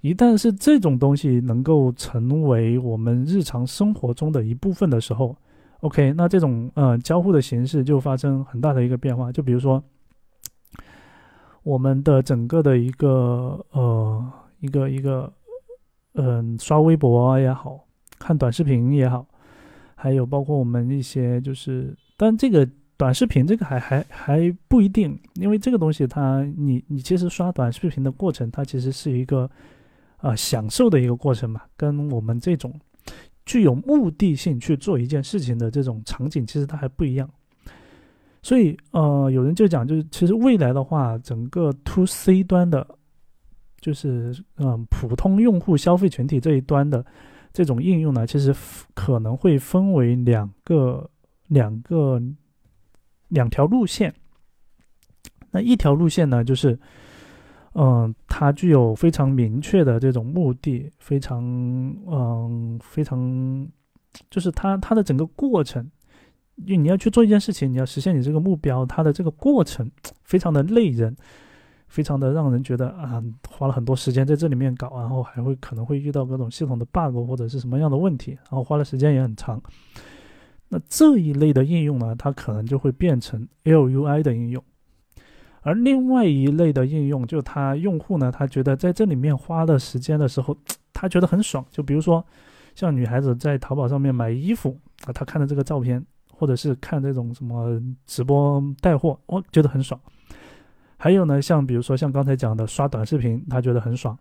[0.00, 5.36] 一旦是这种东西能够成为我们日常生活中的一部分的时候
[5.80, 9.32] ，OK，那这种呃交互的形式就发生很大的一个变化。
[9.32, 9.82] 就比如说，
[11.64, 15.32] 我们的整个的一个呃一个一个
[16.14, 17.84] 嗯刷微博也好
[18.20, 19.26] 看短视频也好，
[19.98, 29.50] 还有包括我们一些就是，但这个短视频这个还还还不一定，因为这个东西它你你其实刷短视频的过程，它其实是一个
[30.18, 32.72] 啊享受的一个过程嘛，跟我们这种。
[33.44, 37.26] 具有目的性去做一件事情的这种场景，其实它还不一样。
[38.42, 42.86] 所以，呃，有人就讲，就是其实未来的话，整个 to C 端的，
[43.80, 47.02] 就是嗯普通用户消费群体这一端的
[47.52, 48.54] 这种应用呢，其实
[48.94, 51.10] 可能会分为两个
[51.48, 52.20] 两个
[53.28, 54.14] 两条路线。
[55.50, 56.78] 那一条路线呢，就是
[57.74, 61.42] 嗯，它具有非常明确的这种目的，非常
[62.06, 63.66] 嗯非常，
[64.30, 65.90] 就是它它的整个过程，
[66.66, 69.90] 就你要去做一件事情，你要实现你这个目标，它的这个过程
[70.22, 71.16] 非常的累人，
[71.88, 79.60] 非常的让人觉得啊，花了很多时间在这里面搞，然后还会可能会遇到各种系统的 bug 或者是什么样的问题，然后花的时间也很长。
[80.68, 84.62] 那这一类的应用呢，它可能就会变成 LUI 的应用。
[85.62, 90.56] 而另外一类的应用，就他用户呢，他觉得在这里面花的时间的时候，
[90.92, 91.64] 他觉得很爽。
[91.70, 92.24] 就比如说，
[92.74, 100.00] 像女孩子在淘宝上面买衣服啊，她看的这个照片，或者是看这种什么直播带货，我觉得很爽。
[100.98, 104.14] 还有呢，像比如说像刚才讲的刷短视频，他觉得很爽；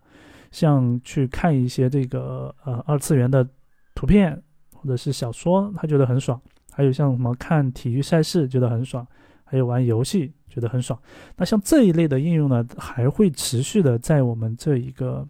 [0.52, 3.46] 像去看一些这个呃二次元的
[3.94, 4.42] 图片
[4.74, 6.40] 或者是小说，他觉得很爽。
[6.72, 9.06] 还有像什么看体育赛事，觉得很爽。
[9.50, 11.00] 还有玩游戏觉得很爽，
[11.38, 15.26] 那像这一类的应用呢，还会持续的在我们这一个，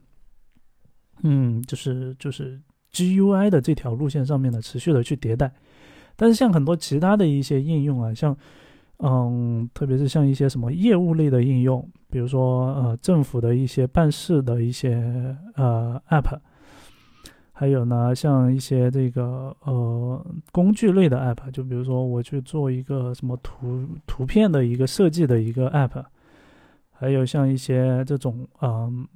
[1.21, 2.59] 嗯，就是就是
[2.91, 5.53] GUI 的这条路线上面呢，持续的去迭代。
[6.15, 8.35] 但是像很多其他的一些应用啊，像
[8.99, 16.39] 嗯，特别是像一些什么业务类的应用，比如说呃政府的一些办事的一些呃 App。
[17.59, 26.03] 还有呢，像一些这个呃工具类的 app，就比如说我去做一个什么图图片的一个设计的一个 app，
[26.91, 29.07] 还有像一些这种嗯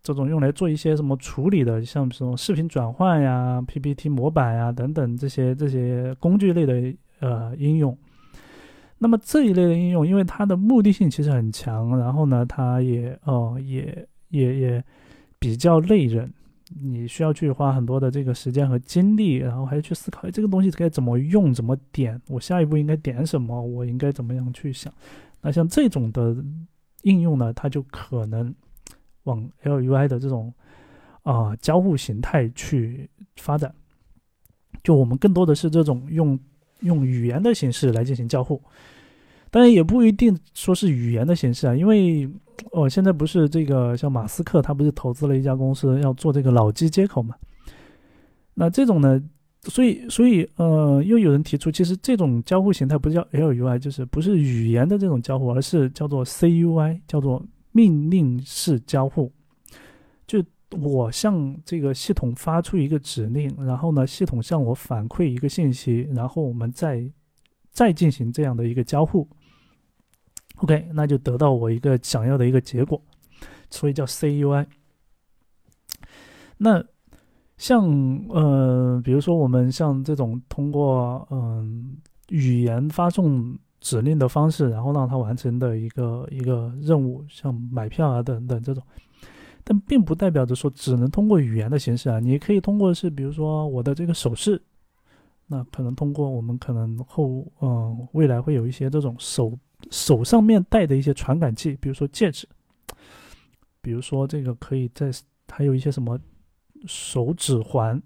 [0.00, 7.98] 这种用来做一些什么处理的，像什么视频转换呀、PPT 模板呀等等这些这些工具类的呃应用。
[8.98, 14.84] 那么这一类的应用，因为它的目的性其实很强，然后呢，它也哦也也也
[15.38, 16.32] 比较累人。
[16.82, 24.92] 你需要去花很多的这个时间和精力，然后还要去思考，哎，这个东西该怎么用，怎么点，我下一步应该点什么，我应该怎么样去想。
[25.40, 26.36] 那像这种的
[27.04, 28.54] 应用呢，它就可能
[29.22, 30.52] 往 LUI 的这种
[31.22, 33.74] 啊交互形态去发展。
[34.82, 36.38] 就我们更多的是这种用
[36.80, 38.62] 用语言的形式来进行交互，
[39.50, 42.28] 当然也不一定说是语言的形式啊，因为。
[42.72, 47.36] 哦，现在不是这个像马斯克，他不是投资了一家公司要做这个脑机接口嘛？
[48.54, 49.22] 那这种呢，
[49.62, 59.30] 所以所以呃，又有人提出，其实这种交互形态不叫 LUI，就是不是语言的这种交互，而是叫做 CUI，叫做命令式交互。
[60.70, 67.10] 我向这个系统发出一个指令，然后呢，系统向我反馈一个信息，然后我们再
[67.70, 69.26] 再进行这样的一个交互。
[70.56, 73.00] OK，那就得到我一个想要的一个结果，
[73.70, 74.66] 所以叫 CUI。
[76.58, 76.84] 那
[77.56, 77.88] 像
[78.28, 81.96] 呃，比如说我们像这种通过嗯
[82.28, 88.82] 语言发送指令的方式，然后让它完成的一个一个任务，像买票啊等等这种，
[89.70, 94.58] 但并不代表着说只能通过语言的形式啊，你可以通过是比如说我的这个手势，
[95.46, 99.52] 那可能通过我们可能后嗯未来会有一些这种手。
[99.90, 102.48] 手上面戴的一些传感器，比如说戒指，
[103.80, 105.08] 比如说这个可以在
[105.48, 106.18] 还有一些什么
[106.86, 108.02] 手指环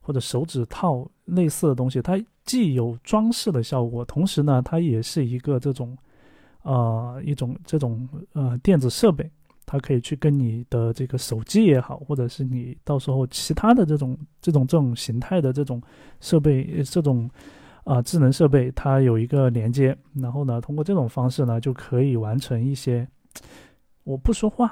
[0.00, 5.94] 或者手指套类似的东西，它既有装饰的效果，同时呢，它也是一个这种
[6.62, 9.30] 呃一种这种呃电子设备，
[9.66, 15.82] 它可以去跟你的这个手机也好，或者是你到时候其他的这种这种这种形态的这种
[16.20, 17.28] 设备这种。
[17.86, 23.06] 啊，智能设备它有一个连接，然后呢，通过这种方式呢，就可以完成一些。
[24.02, 24.68] 我不说话，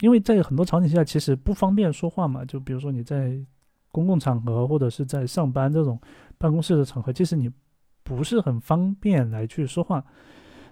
[0.00, 2.44] 因为在很多场景下其实不方便说话嘛。
[2.44, 3.38] 就比如说你在
[3.92, 5.96] 公共场合或者是在上班这种
[6.36, 7.48] 办公室的场合，其实你
[8.02, 10.04] 不是很方便来去说话。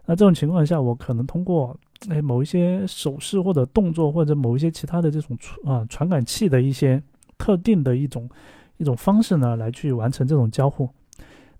[0.04, 1.78] 那这种情况下，我可能通过
[2.08, 7.02] 哎某一些手势或者动作，或者某一些其他的这种传啊传感器的一些
[7.38, 8.28] 特定的一种
[8.78, 10.88] 一种方式呢，来去完成这种交互。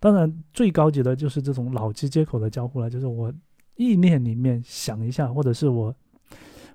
[0.01, 3.33] 当然，最高级的就是这种脑机接口的交互了，就是我
[3.77, 5.95] 意念里面想一下，或者是我，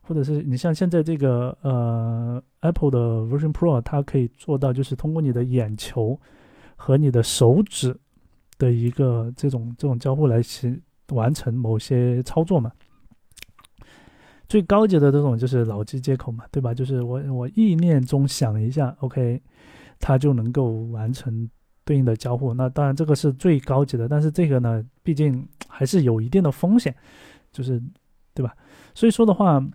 [0.02, 6.18] 或者是你像现在这个呃 Apple 的 Version Pro，它可以做到就是通过你的眼球
[6.78, 7.94] 和你的手指
[8.58, 12.72] 的一个这种这种交互来去完成某些操作嘛。
[14.48, 16.74] 最高级的这种就是脑机接口嘛，对吧？
[16.74, 19.42] 就是我我意念中想一下，OK，
[20.00, 21.50] 它就能够完成。
[21.88, 26.94] 对应的交互，那当然这个是最高级的，但是这个呢，毕竟还是有一定的风险，
[27.54, 27.82] 就是，
[28.34, 28.54] 对吧？
[28.94, 29.66] 所以说的话，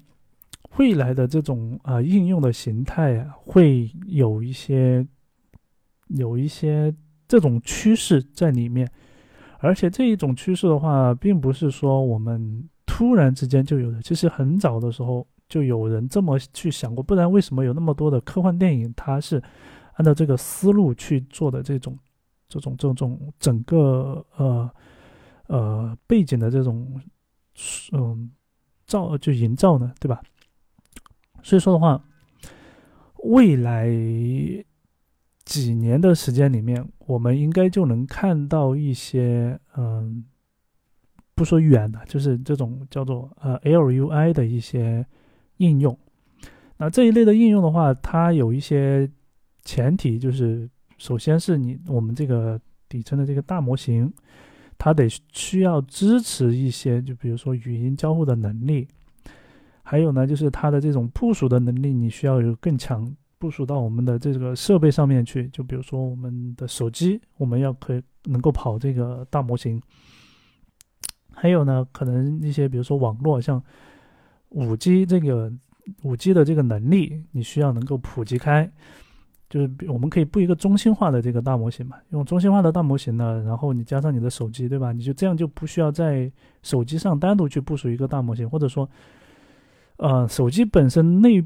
[0.76, 5.06] 未来的这种啊应用的形态啊，会有一些
[6.08, 6.94] 有一些
[7.26, 8.86] 这种趋势在里面，
[9.60, 12.68] 而且这一种趋势的话，并不是说我们
[13.02, 19.42] 突然之间就有的，其实很早的时候就有人这么去想过，不然为什么有那么多的科幻电影，它是
[19.94, 21.98] 按照这个思路去做的这种
[22.48, 24.70] 这种这种整个呃
[25.48, 27.00] 呃背景的这种
[27.90, 28.30] 嗯
[28.86, 30.22] 造就营造呢，对吧？
[31.42, 32.00] 所以说的话，
[33.24, 33.90] 未来
[35.44, 40.24] 几年的时间里面，我们应该就能看到一些嗯。
[41.34, 45.04] 不说远的，就是这种叫做呃 LUI 的一些
[45.56, 45.96] 应用。
[46.76, 49.08] 那这一类的应用的话，它有一些
[49.64, 50.68] 前提，就是
[50.98, 54.12] 首先是你我们这个底层的这个大模型，
[54.76, 58.86] 它得需要支持一些，就比如说语音交互的能力。
[59.82, 63.08] 还有呢，就是它的这种部署的能力，你需要有更强
[63.38, 65.48] 部署到我们的这个设备上面去。
[65.48, 69.80] 就比如说我们的手机，我们要可以能够跑这个大模型。
[71.42, 73.60] 还有呢，可能一些比如说网络，像
[74.50, 75.52] 五 G 这个
[76.02, 78.70] 五 G 的这个能力，你需要能够普及开，
[79.50, 84.92] 就是我们可以布一个中心化的这个大模型嘛，用中心化的大模型呢，然后你加上你的手机，对吧？
[84.92, 86.30] 你就这样就不需要在
[86.62, 88.88] 手机上单独去部署一个大模型，或者说，
[89.96, 91.44] 呃，手机本身内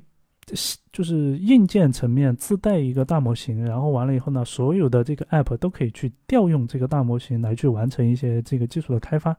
[0.93, 9.35] 就是硬件层面自带一个大模型，然后完了以后呢，所有的这个 App 都可以去调用这个大模型来去完成一些这个技术的开发。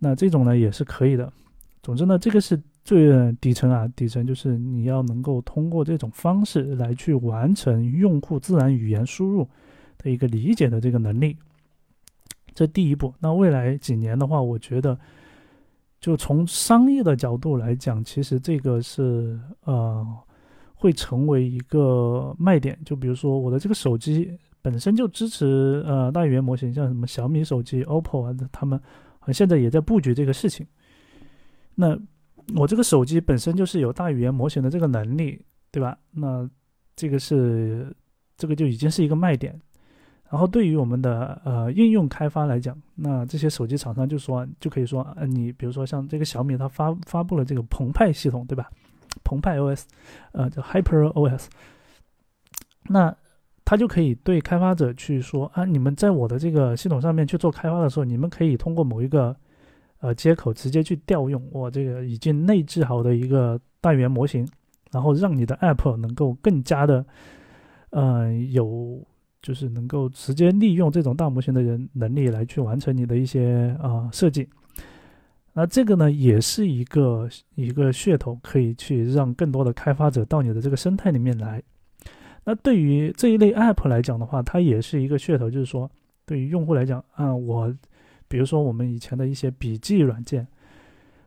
[0.00, 1.32] 那这种呢也是可以的。
[1.82, 9.48] 总之呢，这个是最底层啊，底层就是你要能够通过这种方式来去完成用户自然语言输入
[9.96, 11.36] 的一个理解的这个能力。
[12.54, 13.14] 这第一步。
[13.18, 14.98] 那未来几年的话，我觉得
[16.00, 20.06] 就从商业的角度来讲，其实这个是呃
[20.74, 22.78] 会成为一个卖点。
[22.84, 24.30] 就比如说我的这个手机
[24.60, 28.78] 本身就支持呃大语言模型，像什么小米手机、OPPO 啊，他们。
[29.20, 30.66] 啊现在也在布局这个事情。
[31.74, 31.98] 那
[32.56, 35.40] 我这个手机本身就是有大语言模型的这个能力，
[35.70, 35.96] 对吧？
[36.10, 36.48] 那
[36.96, 37.94] 这个是
[38.36, 39.58] 这个就已经是一个卖点。
[40.28, 48.70] 然后对于我们的呃应用开发来讲，那这些手机厂商就说就可以说，呃，你比如说像这个小米，它发发布了这个澎湃系统，对吧？
[49.24, 49.84] 澎湃 OS，
[50.32, 51.46] 呃，叫 Hyper OS。
[52.84, 53.16] 那
[53.70, 59.36] 他就可以对开发者去说啊，你们在我的这个系统上面去做开发的时候，你们可以通过某一个
[60.00, 64.44] 呃接口直接去调用我这个已经内置好的一个大语言模型，
[64.90, 67.06] 然后让你的 App 能够更加的
[67.90, 69.00] 呃有
[69.40, 74.48] 就是能够直接利用这种大模型的人能力来去完成你的一些啊设计。
[75.52, 81.62] 那这个呢也是一个一个噱头，可以去让更多的开发者到你的这个生态里面来。
[82.44, 85.88] 那对于这一类 App 来讲的话，它也是一个噱头，就是说，
[86.24, 87.72] 对于用户来讲，啊，我，
[88.28, 90.46] 比如说我们以前的一些笔记软件，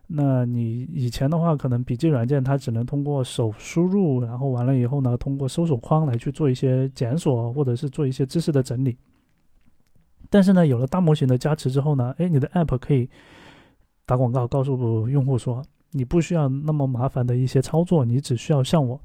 [0.08, 8.98] 那你以前的话，可能笔记软件它只能通过手输入，然后完了以后呢，通过搜索框来去做一些检索，或者是做一些知识的整理。
[10.32, 13.08] 但是呢，有了大模型的加持之后呢，哎，你的 App 可以
[14.06, 19.00] 打广告，告诉用户说，你不需要那么麻烦的一些操作，你只需要向我，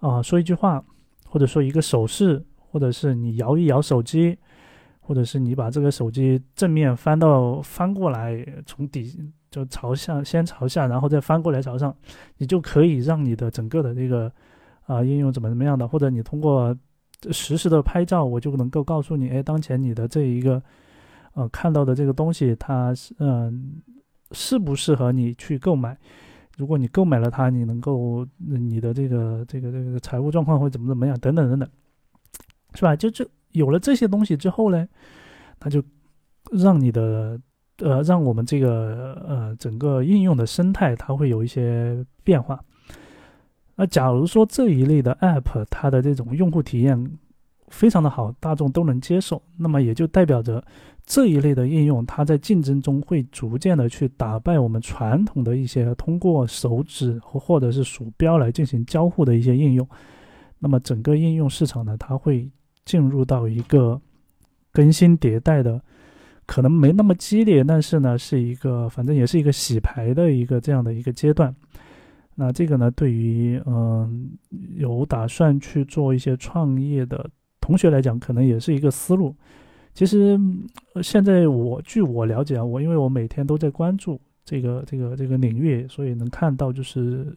[0.00, 0.84] 啊，说一句话。
[1.28, 4.36] 或者说一个手势，或者是你摇一摇手机，
[5.00, 11.94] 或者是你把这个手机正面翻到翻过来，从底就朝下，先朝下，然后再翻过来朝上，
[12.38, 14.32] 你就可以让你的整个的这个
[14.86, 16.76] 啊应用怎么怎么样的，或者你通过
[17.30, 20.62] 实时的拍照，我就能够告诉你，哎，当前你的这一个
[21.34, 23.80] 呃看到的这个东西，它是嗯
[24.32, 25.96] 适不适合你去购买。
[26.58, 31.68] 如果你购买了它，你能够你的这个这个这个财务状况会怎么怎么样等等等等，
[32.74, 32.96] 是吧？
[32.96, 34.88] 就就有了这些东西之后呢，
[35.60, 35.80] 它就
[36.50, 37.40] 让你的
[37.78, 42.60] 呃让我们这个呃整个应用的生态它会有一些变化。
[43.76, 47.18] 那假如说这一类的 App 它的这种用户体验
[47.68, 50.64] 非常的好，大众都能接受，那么也就代表着。
[51.08, 59.88] 这一类的应用，它在竞争中会逐渐的去打败我们传统的一些通过手指或或者是鼠标来进行交互的一些应用。
[60.58, 62.46] 那么整个应用市场呢，它会
[62.84, 63.98] 进入到一个
[64.70, 65.80] 更新迭代的，
[66.44, 71.56] 可能没那么激烈，但是呢，是一个反正也是一个洗牌的一个这样的一个阶段。
[72.34, 74.32] 那这个呢，对于嗯
[74.76, 77.30] 有打算去做一些创业的
[77.62, 79.34] 同学来讲，可能也是一个思路。
[79.98, 80.38] 其实
[81.02, 87.36] 现在我据我了解啊，我因为我每天都在关注这个这个这个领域，所以能看到就是，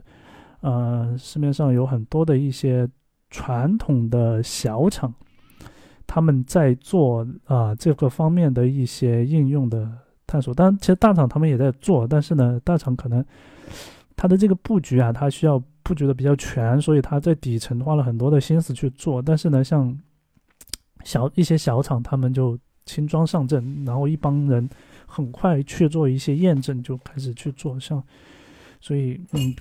[0.60, 2.88] 呃，市面上有很多的一些
[3.32, 5.12] 传统的小厂，
[6.06, 9.92] 他们在做啊这个方面的一些应用的
[10.28, 10.54] 探索。
[10.54, 13.26] 当然，其实大厂他们也在做，但是呢，大厂可能
[14.16, 19.20] 它的这个布局啊，它需要布局的比较全，所以它在底层花了很多的心思去做。
[19.20, 19.98] 但是呢，像
[21.04, 24.70] 小一些小厂，他们就轻装上阵，然后一帮人
[25.06, 27.80] 很快去做一些验证，就开始去做。
[27.80, 28.04] 像，
[28.80, 29.56] 所以嗯，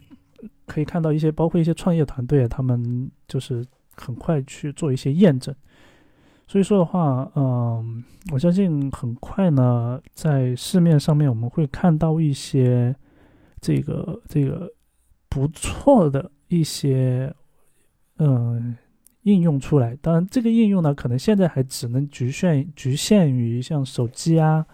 [0.66, 3.64] 可以看到一些包括一些创业团队，他们就是
[3.94, 5.54] 很快去做一些验证。
[6.46, 12.94] 所以说的话，嗯，我相信很快呢，在市面上面我们会看到一些
[13.60, 14.68] 这个这个
[15.28, 17.32] 不错的一些
[18.18, 18.76] 嗯
[19.22, 19.96] 应用出来。
[20.00, 24.64] 当然，这个应用呢，可能现在还只能局限局限于像手机啊，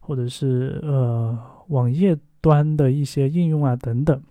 [0.00, 1.38] 或者是呃
[1.68, 4.22] 网页端的一些应用啊等等。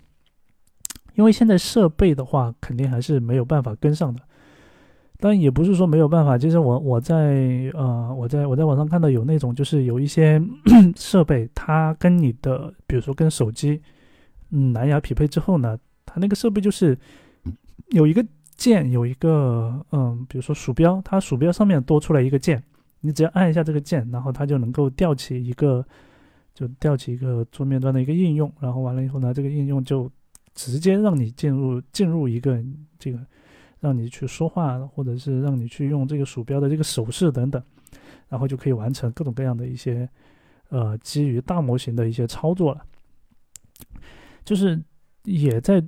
[1.16, 4.22] 因为现在设备的话，肯定还是没有办法跟上的。
[5.24, 10.42] 但也不是说没有办法，就是我我在呃我在我在网上看到有那种就是有一些
[10.98, 13.80] 设备，它跟你的比如说跟手机
[14.50, 16.98] 嗯蓝牙匹配之后呢，它那个设备就是
[17.90, 18.26] 有一个
[18.62, 22.64] 键有一个嗯比如说鼠标，它鼠标上面多出来一个键，
[23.00, 25.84] 你只要按一下这个键，然后它就能够调起一个
[26.54, 30.08] 就调起一个桌面端的一个应用，然后完了以后呢，这个应用就
[30.54, 32.64] 直接让你进入进入一个
[33.00, 33.20] 这个。
[33.82, 37.60] 让你去说话，或者是让你去用这个鼠标的这个手势等等，
[38.30, 40.08] 然后就可以完成各种各样的一些，
[40.70, 42.86] 呃，基于大模型的一些操作了。
[44.46, 44.80] 就是
[45.24, 45.84] 也在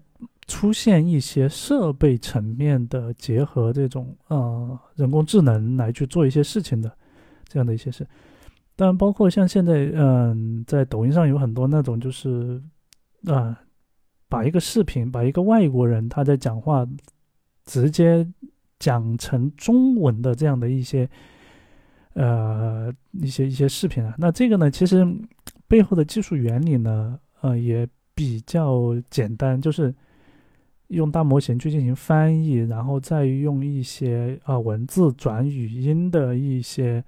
[0.47, 6.91] 出现一些设备层面的结合这种呃人工智能来去做一些事情的
[7.47, 8.07] 这样的一些事。
[8.75, 12.61] 当然，包括像现在，嗯，在抖音上有很多那种就是
[13.25, 13.59] 啊，
[14.27, 16.87] 把一个视频，把一个外国人他在讲话。
[17.65, 18.27] 直接
[18.77, 21.09] 讲成中文的这样的一些，
[22.11, 25.07] 呃，一些一些视频啊，那这个呢，其实
[25.65, 29.95] 背后的技术原理呢，呃，也比较简单，就是
[30.93, 37.03] 用大模型去进行翻译，然后再用一些啊文字转语音的一些，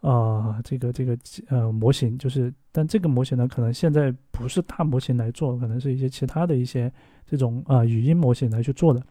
[0.00, 1.16] 呃，这个这个
[1.48, 6.92] 呃模型，就是，但这个模型呢，可能现在不是大模型来做，可能是一些其他的一些
[7.26, 9.02] 这种啊语音模型来去做的。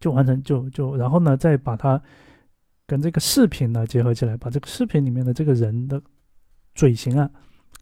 [0.00, 2.00] 就完成，就就然后呢，再把它
[2.86, 6.00] 跟这个视频呢结合起来，把这个视频里面的这个人的
[6.74, 7.30] 嘴型啊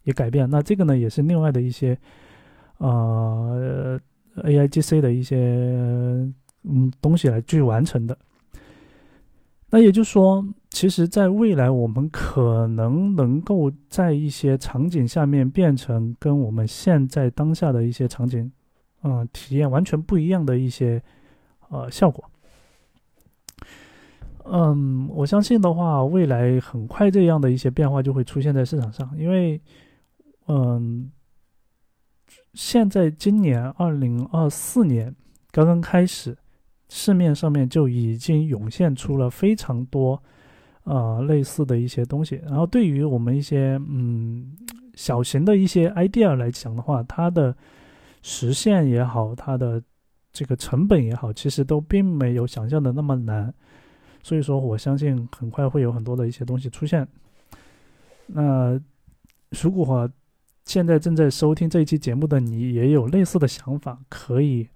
[0.04, 0.48] 也改变。
[0.48, 1.98] 那这个呢也是另外的一些
[2.78, 3.98] 呃
[4.42, 5.36] A I G C 的一些
[6.64, 8.16] 嗯东西来去完成的。
[9.70, 18.50] 那也就是说，其实在未来我们可能能够在一些场景下面变成跟我们现在当下的一些场景
[19.02, 21.02] 嗯体验完全不一样的一些。
[21.74, 22.22] 呃，效果，
[24.44, 29.58] 嗯，我相信的话，未来很快这样的一些变化就会出现在市场上，因为，
[30.48, 31.10] 嗯，
[32.54, 35.14] 现在今年二零二四年
[35.50, 36.36] 刚刚开始，
[36.88, 40.22] 市面上面就已经涌现出了非常多，
[40.84, 42.40] 呃，类似的一些东西。
[42.44, 44.54] 然后，对于我们一些嗯
[44.94, 47.56] 小型的一些 idea 来讲的话，它的
[48.22, 49.82] 实现也好，它的
[50.32, 53.52] 这个成本也好，其实都并没有想象的那么难，
[54.22, 57.08] 所以说我相信很快会有很多的一些东西出现。
[58.26, 58.78] 那
[59.62, 60.08] 如果
[60.64, 64.68] 现在正在收听这一期节目的你也有类似的想法，可以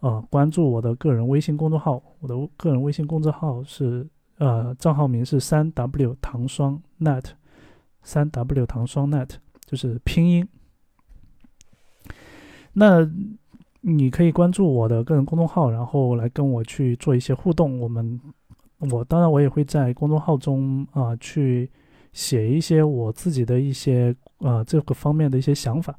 [0.00, 4.06] 呃关注我的个人微信公众号，我的个人微信公众号是
[4.38, 7.24] 呃账号名是三 w 糖霜 net，
[8.02, 9.30] 三 w 糖霜 net
[9.64, 10.48] 就是拼音。
[12.72, 13.10] 那。
[13.86, 17.78] 你可以关注我的个人公众号，然后来跟我去做一些互动。
[17.78, 18.18] 我们，
[18.78, 21.70] 我当然我也会在公众号中啊去
[22.14, 25.98] 写一些我自己的一些呃这个方面的一些想法。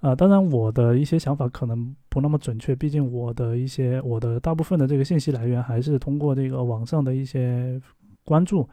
[0.00, 7.80] 啊，当然我的一些想法可能不那么准确，毕竟我的一些我的大部分的这个信息来源还是通过这个网上的一些
[8.24, 8.68] 关注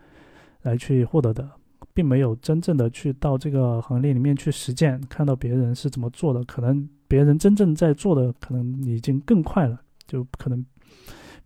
[0.62, 1.50] 来去获得的，
[1.94, 6.90] 并没有真正的去到这个行业里面去实践，看到别人是怎么做的，可能。
[7.08, 10.66] 别人真正在做的可能已经更快了，就可能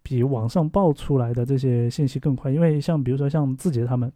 [0.01, 2.49] 比网上爆出来的这些信息更快。
[2.49, 4.09] 因为像比如说像字节他们，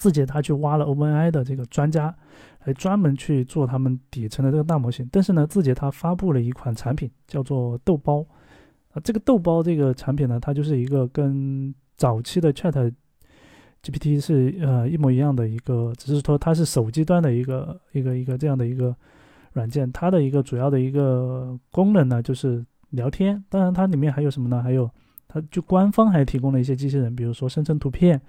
[0.00, 2.12] 字节他去挖了 OpenAI 的这个专家，
[2.64, 5.06] 来专门去做他们底层的这个大模型。
[5.12, 8.24] 但是呢，字节它发布了一款产品叫做豆包，
[8.92, 12.92] 啊，这个豆包这个产品呢，它就是一个跟早期的 Chat
[13.82, 18.96] GPT 是呃一模一样的一个，只是说它是手机端的一个一个一个这样的一个。
[19.52, 23.42] 软件它的一个主要的一个功能呢，就是聊天。
[23.48, 24.62] 当然，它里面还有什么呢？
[24.62, 24.88] 还有，
[25.26, 28.20] 它就官方还提供了一些机器人，比如说生成图片，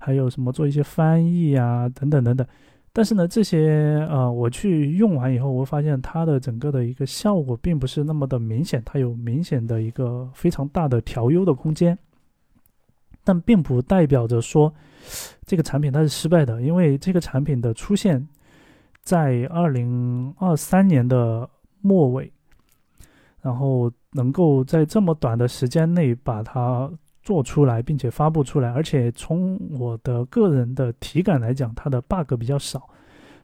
[0.00, 2.44] 还有什么做一些翻译啊，等等等等。
[2.92, 11.96] 但是呢，这些呃，我去用完以后，我发现它的整个的一个效果并不是那么的明显，它有明显的一个非常大的调优的空间，
[13.22, 14.74] 但并不代表着说
[15.46, 18.26] 这个产品它是失败的，因为这个产品的出现
[19.02, 21.48] 在二零二三年的
[21.82, 22.32] 末尾，
[23.40, 26.90] 然后能够在这么短的时间内把它。
[27.22, 32.88] 做出来并且发布出来，而且从我的个人的体感来讲，它的 bug 比较少，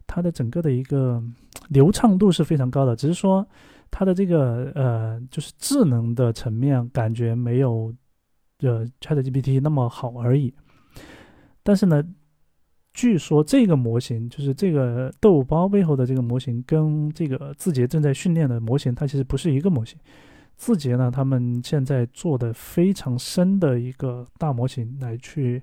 [0.06, 1.22] 它的整个的一个
[1.68, 2.96] 流畅度是非常高的。
[2.96, 3.46] 只是说
[3.90, 7.94] 它的这个呃，就是智能的层面感觉没有
[8.60, 10.54] 呃 ChatGPT 那么好而已。
[11.62, 12.02] 但是呢，
[12.94, 19.98] 据说这个模型就是这个豆包背后的这个模型，跟这个字节正在训练的模型，它其实不是一个模型。
[20.56, 25.62] 字节呢，他们现在做的非常深的一个大模型，来去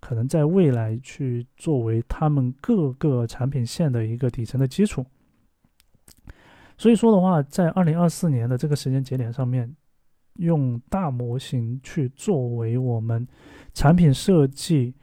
[0.00, 5.04] 可能在未来去作为他们各个产品线的一个底层的基础。
[6.78, 9.76] 所以说的话，在二零二四年的这个时间节点上面，
[10.36, 13.28] 用大模型去作为我们
[13.74, 14.94] 产品设计、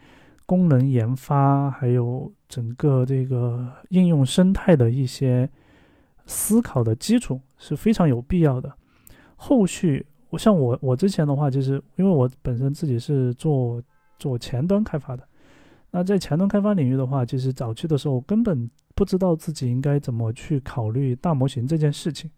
[0.47, 5.47] 功能研发，还有整个这个应用生态的一些
[6.25, 8.75] 思考的基础，是非常有必要的。
[9.37, 13.81] 后续，我像我我之前的话，就是因为我本身自己是做
[14.19, 15.23] 做前端开发的，
[15.91, 22.29] 那在前端开发领域的话，其实早期的时候根本不知道自己应该怎么去考虑大模型这件事情。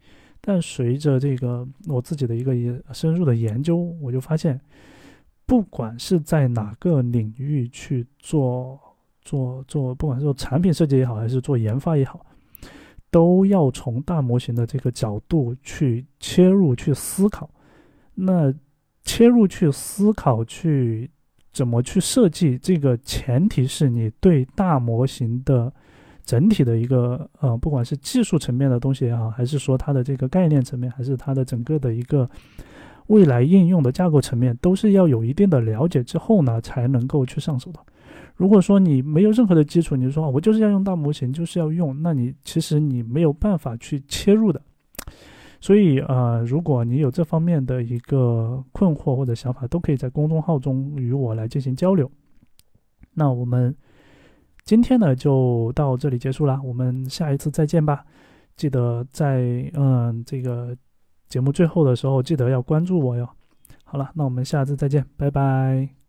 [0.42, 2.54] 但随着这个我自己的一个
[2.92, 4.60] 深入的研究，我就发现，
[5.46, 8.78] 不管是在哪个领域去做
[9.22, 12.24] 做做，不管是做产品设计也好，还是做研发也好。
[13.10, 17.50] 都要从大模型的这个角度去切入去思考，
[18.14, 18.52] 那
[19.04, 21.10] 切入去思考去
[21.52, 25.72] 怎么去设计，这个前提是你对大模型的
[26.24, 32.28] 整体的一个呃，不管是技术层面的东西也好，还是说它的这个概念层面，还是它的整个的一个
[33.08, 37.80] 未来应用的架构层面，都是要有一定的了解之后呢，才能够去上手的。
[38.40, 44.58] 如果说你没有任何的基础，你就说我就是要用大模型，就是要用，那你其实你没有办法去切入的。
[45.60, 52.10] 所以呃，如果你有这方面的一个困惑或者想法，都可以在公众号中与我来进行交流。
[53.12, 53.76] 那我们
[54.64, 58.02] 今天呢就到这里结束了，我们下一次再见吧。
[58.56, 60.74] 记得在嗯这个
[61.28, 63.28] 节目最后的时候，记得要关注我哟。
[63.84, 65.99] 好了，那我们下次再见，拜拜。